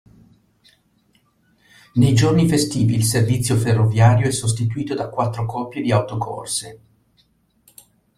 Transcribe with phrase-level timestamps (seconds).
[1.93, 6.79] Nei giorni festivi il servizio ferroviario è sostituito da quattro coppie di autocorse..